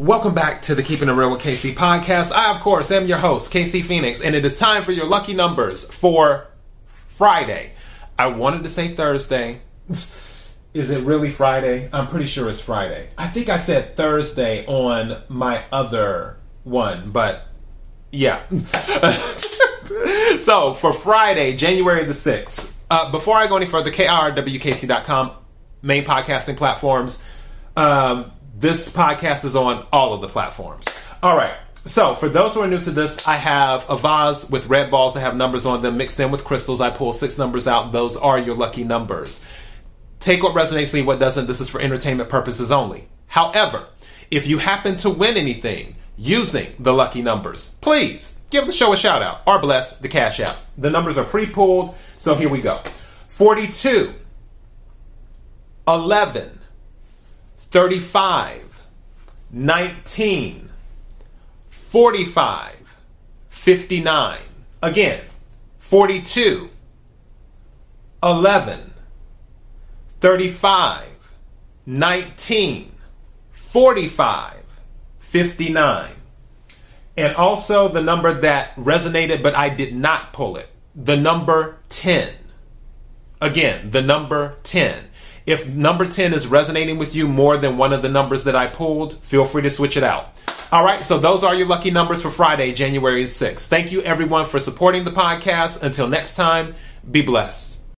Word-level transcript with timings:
Welcome 0.00 0.34
back 0.34 0.62
to 0.62 0.74
the 0.74 0.82
Keeping 0.82 1.10
It 1.10 1.12
Real 1.12 1.30
with 1.30 1.42
KC 1.42 1.74
podcast. 1.74 2.32
I, 2.32 2.54
of 2.54 2.62
course, 2.62 2.90
am 2.90 3.06
your 3.06 3.18
host, 3.18 3.52
KC 3.52 3.84
Phoenix, 3.84 4.22
and 4.22 4.34
it 4.34 4.46
is 4.46 4.56
time 4.56 4.82
for 4.82 4.92
your 4.92 5.04
lucky 5.04 5.34
numbers 5.34 5.84
for 5.84 6.46
Friday. 6.86 7.72
I 8.18 8.28
wanted 8.28 8.64
to 8.64 8.70
say 8.70 8.94
Thursday. 8.94 9.60
Is 9.90 10.88
it 10.90 11.04
really 11.04 11.30
Friday? 11.30 11.90
I'm 11.92 12.06
pretty 12.06 12.24
sure 12.24 12.48
it's 12.48 12.62
Friday. 12.62 13.10
I 13.18 13.26
think 13.26 13.50
I 13.50 13.58
said 13.58 13.94
Thursday 13.94 14.64
on 14.64 15.22
my 15.28 15.64
other 15.70 16.38
one, 16.64 17.10
but 17.10 17.46
yeah. 18.10 18.48
so 20.38 20.72
for 20.72 20.94
Friday, 20.94 21.58
January 21.58 22.04
the 22.04 22.14
6th, 22.14 22.72
uh, 22.90 23.12
before 23.12 23.36
I 23.36 23.48
go 23.48 23.58
any 23.58 23.66
further, 23.66 23.90
KRWKC.com, 23.90 25.32
main 25.82 26.04
podcasting 26.04 26.56
platforms. 26.56 27.22
Um, 27.76 28.32
this 28.60 28.92
podcast 28.92 29.44
is 29.44 29.56
on 29.56 29.86
all 29.90 30.12
of 30.12 30.20
the 30.20 30.28
platforms. 30.28 30.86
All 31.22 31.34
right. 31.34 31.56
So, 31.86 32.14
for 32.14 32.28
those 32.28 32.52
who 32.52 32.60
are 32.60 32.66
new 32.66 32.78
to 32.78 32.90
this, 32.90 33.16
I 33.26 33.36
have 33.36 33.88
a 33.88 33.96
vase 33.96 34.48
with 34.50 34.66
red 34.66 34.90
balls 34.90 35.14
that 35.14 35.20
have 35.20 35.34
numbers 35.34 35.64
on 35.64 35.80
them 35.80 35.96
mixed 35.96 36.20
in 36.20 36.30
with 36.30 36.44
crystals. 36.44 36.82
I 36.82 36.90
pull 36.90 37.14
six 37.14 37.38
numbers 37.38 37.66
out. 37.66 37.90
Those 37.90 38.18
are 38.18 38.38
your 38.38 38.54
lucky 38.54 38.84
numbers. 38.84 39.42
Take 40.20 40.42
what 40.42 40.54
resonates, 40.54 40.92
leave 40.92 41.06
what 41.06 41.18
doesn't. 41.18 41.46
This 41.46 41.62
is 41.62 41.70
for 41.70 41.80
entertainment 41.80 42.28
purposes 42.28 42.70
only. 42.70 43.08
However, 43.28 43.86
if 44.30 44.46
you 44.46 44.58
happen 44.58 44.98
to 44.98 45.08
win 45.08 45.38
anything 45.38 45.96
using 46.18 46.74
the 46.78 46.92
lucky 46.92 47.22
numbers, 47.22 47.74
please 47.80 48.40
give 48.50 48.66
the 48.66 48.72
show 48.72 48.92
a 48.92 48.96
shout 48.96 49.22
out 49.22 49.40
or 49.46 49.58
bless 49.58 49.96
the 49.96 50.08
cash 50.08 50.38
out. 50.38 50.58
The 50.76 50.90
numbers 50.90 51.16
are 51.16 51.24
pre 51.24 51.46
pulled, 51.46 51.94
so 52.18 52.34
here 52.34 52.50
we 52.50 52.60
go 52.60 52.82
42, 53.28 54.12
11, 55.88 56.59
35, 57.70 58.82
19, 59.50 60.70
45, 61.68 62.98
59. 63.48 64.38
Again, 64.82 65.20
42, 65.78 66.70
11, 68.22 68.92
35, 70.20 71.06
19, 71.86 72.92
45, 73.52 74.54
59. 75.20 76.10
And 77.16 77.36
also 77.36 77.88
the 77.88 78.02
number 78.02 78.32
that 78.32 78.74
resonated, 78.76 79.42
but 79.42 79.54
I 79.54 79.68
did 79.68 79.94
not 79.94 80.32
pull 80.32 80.56
it. 80.56 80.68
The 80.96 81.16
number 81.16 81.78
10. 81.88 82.34
Again, 83.40 83.90
the 83.90 84.02
number 84.02 84.56
10. 84.64 85.09
If 85.50 85.66
number 85.66 86.06
10 86.06 86.32
is 86.32 86.46
resonating 86.46 86.96
with 86.96 87.16
you 87.16 87.26
more 87.26 87.56
than 87.56 87.76
one 87.76 87.92
of 87.92 88.02
the 88.02 88.08
numbers 88.08 88.44
that 88.44 88.54
I 88.54 88.68
pulled, 88.68 89.14
feel 89.14 89.44
free 89.44 89.62
to 89.62 89.70
switch 89.70 89.96
it 89.96 90.04
out. 90.04 90.32
All 90.70 90.84
right, 90.84 91.04
so 91.04 91.18
those 91.18 91.42
are 91.42 91.56
your 91.56 91.66
lucky 91.66 91.90
numbers 91.90 92.22
for 92.22 92.30
Friday, 92.30 92.72
January 92.72 93.24
6th. 93.24 93.66
Thank 93.66 93.90
you 93.90 94.00
everyone 94.02 94.46
for 94.46 94.60
supporting 94.60 95.02
the 95.02 95.10
podcast. 95.10 95.82
Until 95.82 96.06
next 96.06 96.34
time, 96.34 96.76
be 97.10 97.22
blessed. 97.22 97.79